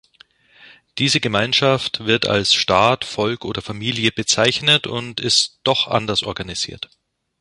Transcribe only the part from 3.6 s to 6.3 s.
Familie bezeichnet und ist doch anders